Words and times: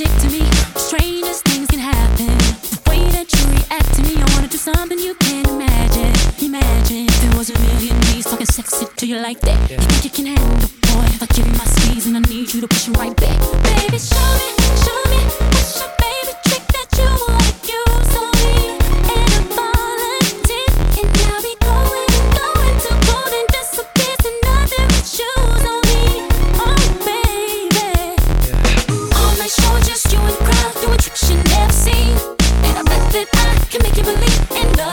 magic 0.00 0.20
to 0.20 0.30
me. 0.30 0.42
Strangest 0.76 1.44
things 1.44 1.68
can 1.68 1.78
happen. 1.78 2.26
The 2.72 2.80
way 2.88 3.04
that 3.10 3.28
you 3.32 3.42
react 3.52 3.94
to 3.96 4.02
me, 4.02 4.16
I 4.16 4.26
wanna 4.34 4.48
do 4.48 4.56
something 4.56 4.98
you 4.98 5.14
can't 5.14 5.46
imagine. 5.48 6.12
Imagine 6.40 7.06
if 7.06 7.20
there 7.20 7.36
was 7.36 7.50
a 7.50 7.58
million 7.58 7.96
ways 8.08 8.24
talking 8.24 8.46
sexy 8.46 8.86
to 8.96 9.06
you 9.06 9.16
like 9.16 9.40
that. 9.40 9.70
You 9.70 9.76
think 9.76 10.04
you 10.04 10.10
can 10.10 10.26
handle, 10.26 10.68
boy? 10.88 11.04
If 11.12 11.22
I 11.22 11.26
give 11.34 11.46
you 11.46 11.52
my 11.52 11.64
squeeze 11.64 12.06
and 12.06 12.16
I 12.16 12.20
need 12.20 12.52
you 12.54 12.60
to 12.60 12.68
push 12.68 12.88
it 12.88 12.96
right 12.96 13.16
back, 13.16 13.38
baby, 13.62 13.98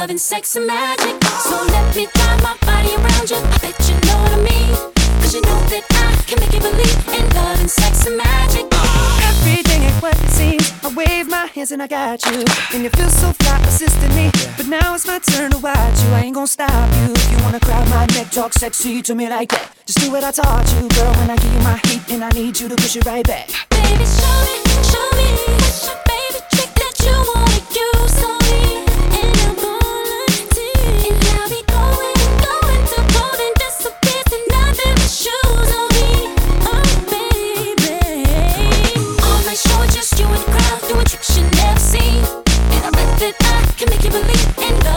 and 0.10 0.20
sex 0.20 0.56
and 0.56 0.68
magic. 0.68 1.22
So 1.24 1.56
let 1.68 1.96
me 1.96 2.08
tie 2.14 2.42
my 2.42 2.56
body 2.62 2.96
around 2.96 3.30
you. 3.30 3.38
I 3.38 3.58
bet 3.60 3.76
you 3.88 3.96
know 4.08 4.18
what 4.24 4.34
I 4.34 4.42
mean. 4.42 4.94
Cause 5.22 5.34
you 5.34 5.42
know 5.42 5.60
that 5.68 5.84
I 5.90 6.16
can 6.28 6.40
make 6.40 6.54
you 6.54 6.62
believe 6.62 7.00
in 7.12 7.26
love 7.36 7.60
and 7.60 7.70
sex 7.70 8.06
and 8.06 8.18
magic. 8.18 8.66
Everything 9.28 9.84
ain't 9.84 10.02
what 10.02 10.16
it 10.24 10.30
seems. 10.30 10.72
I 10.84 10.94
wave 10.94 11.28
my 11.28 11.48
hands 11.48 11.72
and 11.72 11.82
I 11.82 11.88
got 11.88 12.24
you. 12.26 12.46
And 12.74 12.84
you 12.84 12.90
feel 12.92 13.10
so 13.10 13.34
fly, 13.34 13.60
assisting 13.64 14.14
me. 14.16 14.32
But 14.56 14.68
now 14.68 14.96
it's 14.96 15.08
my 15.08 15.20
turn 15.20 15.52
to 15.52 15.58
watch 15.58 16.02
you. 16.04 16.10
I 16.12 16.22
ain't 16.26 16.36
gonna 16.36 16.48
stop 16.48 16.88
you. 17.02 17.12
If 17.14 17.32
you 17.32 17.38
wanna 17.44 17.60
grab 17.60 17.88
my 17.90 18.06
neck, 18.16 18.32
talk 18.32 18.54
sexy 18.54 19.02
to 19.02 19.16
me 19.16 19.30
like 19.30 19.50
that. 19.50 19.72
Just 19.86 20.00
do 20.00 20.12
what 20.12 20.24
I 20.24 20.32
taught 20.32 20.68
you, 20.76 20.88
girl. 20.90 21.14
When 21.16 21.30
I 21.30 21.36
give 21.36 21.54
you 21.54 21.62
my 21.62 21.78
heat, 21.86 22.02
and 22.12 22.24
I 22.24 22.30
need 22.30 22.60
you 22.60 22.70
to 22.70 22.76
push 22.76 22.96
it 22.96 23.06
right 23.06 23.26
back. 23.26 23.50
Baby, 23.70 24.06
show 24.06 24.36
me, 24.46 24.56
show 24.84 25.10
me 25.18 26.07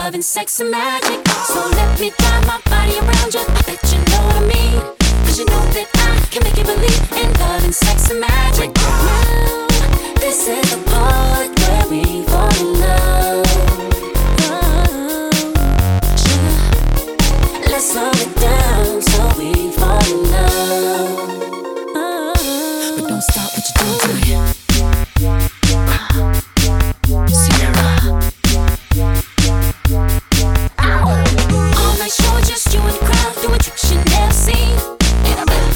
love 0.03 0.15
and 0.15 0.25
sex 0.25 0.59
and 0.59 0.71
magic. 0.71 1.27
So 1.45 1.59
let 1.77 1.99
me 1.99 2.09
tie 2.17 2.45
my 2.45 2.59
body 2.65 2.97
around 2.97 3.33
you. 3.35 3.39
I 3.39 3.61
bet 3.67 3.79
you 3.91 3.99
know 4.09 4.21
what 4.25 4.35
I 4.35 4.45
mean. 4.53 4.81
Cause 5.25 5.37
you 5.37 5.45
know 5.45 5.63
that 5.77 5.89
I 5.93 6.25
can 6.31 6.43
make 6.43 6.57
you 6.57 6.63
believe 6.63 7.11
in 7.21 7.29
love 7.39 7.63
and 7.63 7.75
sex 7.75 8.09
and 8.09 8.19
magic. 8.19 8.73
Now, 8.73 9.67
this 10.15 10.47
is 10.47 10.71
the 10.71 10.81
part 10.89 11.49
where 11.59 11.85
we 11.91 12.23
fall 12.31 12.55
in 12.61 12.79
love. 12.79 13.45
Oh, 14.49 15.29
sugar, 16.23 17.69
let's 17.69 17.91
slow 17.91 18.09
it 18.09 18.35
down 18.41 18.60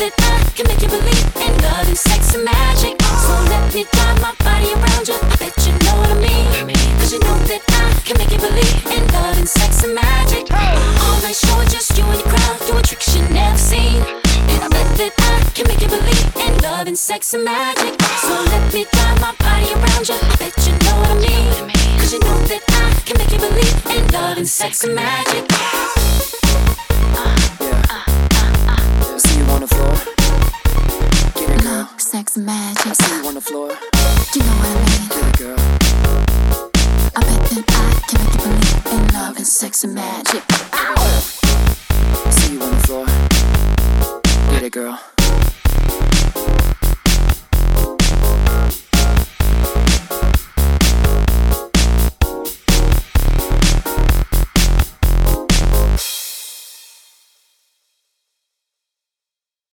Can 0.06 0.68
make 0.68 0.84
you 0.84 0.88
believe 0.88 1.36
in 1.36 1.52
love 1.64 1.88
and 1.88 1.98
sex 1.98 2.36
and 2.36 2.46
magic. 2.46 3.02
So 3.02 3.34
let 3.50 3.74
me 3.74 3.86
tie 3.86 4.14
my 4.22 4.36
body 4.46 4.70
around 4.78 5.08
you. 5.08 5.18
I 5.18 5.36
bet 5.42 5.58
you 5.66 5.74
know 5.82 5.98
what 5.98 6.12
I 6.14 6.20
mean. 6.22 6.70
Cause 7.02 7.12
you 7.12 7.20
know 7.26 7.34
that 7.50 7.66
I 7.66 7.90
can 8.06 8.16
make 8.20 8.30
you 8.30 8.38
believe 8.38 8.86
in 8.86 9.02
love 9.14 9.36
and 9.36 9.50
sex 9.50 9.84
and 9.84 9.96
magic. 9.96 10.46
All 10.54 11.18
night 11.26 11.34
just 11.74 11.98
you 11.98 12.06
and 12.06 12.22
doing 12.68 12.84
tricks 12.84 13.16
you 13.16 13.24
never 13.34 13.58
seen. 13.58 13.98
That 14.96 15.12
I 15.18 15.42
can 15.56 15.68
make 15.68 15.82
you 15.82 15.90
believe 15.90 16.36
in 16.38 16.54
love 16.62 16.86
and 16.86 16.98
sex 16.98 17.34
and 17.34 17.44
magic. 17.44 18.00
So 18.22 18.30
let 18.30 18.74
me 18.76 18.86
tie 18.86 19.18
my 19.20 19.34
body 19.42 19.74
around 19.74 20.08
you. 20.08 20.14
I 20.22 20.36
bet 20.38 20.54
you 20.70 20.74
know 20.86 20.96
what 21.02 21.10
I 21.10 21.18
mean. 21.18 21.98
Cause 21.98 22.14
you 22.14 22.20
know 22.20 22.38
that 22.46 22.62
I 22.62 22.94
can 23.10 23.18
make 23.18 23.32
you 23.34 23.40
believe 23.42 23.86
in 23.90 24.14
love 24.14 24.38
and 24.38 24.48
sex 24.48 24.84
and 24.84 24.94
magic. 24.94 25.95
Girl. 32.36 32.46
Magic. 32.46 32.96
See 32.96 33.16
you 33.16 33.28
on 33.28 33.34
the 33.36 33.42
floor. 33.42 33.70
You 33.70 34.42
know 34.42 34.48
what 34.48 34.68
I 34.68 34.76
mean? 34.76 35.10
Get 35.10 35.28
it, 35.28 35.38
girl. 35.38 35.60
I 37.16 37.22
bet 37.22 37.42
that 37.52 37.66
I 37.70 37.92
can 38.08 38.20
make 38.26 38.36
you 38.36 38.82
believe 38.82 39.08
in 39.08 39.14
love 39.14 39.38
and 39.38 39.48
sex 39.48 39.84
and 39.84 39.96
magic. 39.96 40.44
See 42.32 42.54
you 42.54 42.62
on 42.62 42.72
the 42.72 42.84
floor. 42.88 43.06
Get 44.52 44.64
it, 44.64 44.72
girl. 44.72 45.15